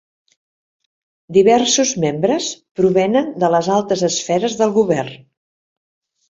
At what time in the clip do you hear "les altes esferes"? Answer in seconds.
3.57-4.57